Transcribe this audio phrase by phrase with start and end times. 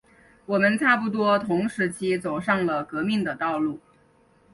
[0.47, 3.79] 我们差不多同时期走上了革命的道路。